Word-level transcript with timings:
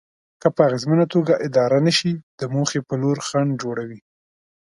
که 0.41 0.47
په 0.55 0.59
اغېزمنه 0.67 1.05
توګه 1.13 1.33
اداره 1.47 1.77
نشي 1.87 2.13
د 2.39 2.41
موخې 2.53 2.79
په 2.87 2.93
لور 3.01 3.17
خنډ 3.27 3.51
جوړوي. 3.61 3.99